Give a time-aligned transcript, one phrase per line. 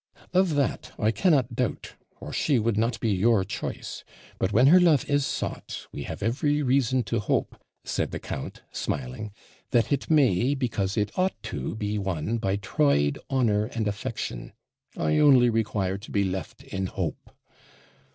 [0.33, 4.03] "''Of that I cannot doubt, or she would not be your choice;
[4.39, 8.63] but when her love is sought, we have every reason to hope,' said the count,
[8.71, 9.31] smiling,
[9.69, 14.53] 'that it may, because it ought to be won by tried honour and affection.
[14.97, 17.29] I only require to be left in hope.'